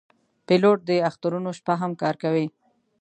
پیلوټ 0.47 0.79
د 0.89 0.91
اخترونو 1.09 1.49
شپه 1.57 1.73
هم 1.81 1.91
کار 2.01 2.15
کوي. 2.23 2.45